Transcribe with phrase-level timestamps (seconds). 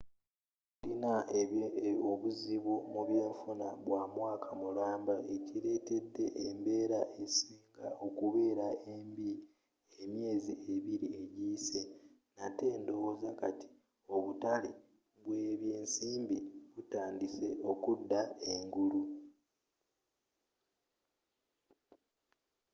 [1.27, 1.67] tulina
[2.11, 9.31] obuzibu mubyenfuna bwamwaaka mulamba ekiretedde embeera esinga okubeera embi
[10.01, 11.81] emyeezi ebiri ejiyise
[12.35, 13.67] nate ndowooza kati
[14.15, 14.71] obutale
[15.23, 16.37] bwebyensimbi
[16.73, 18.21] butandise okuda
[18.53, 19.01] engulu.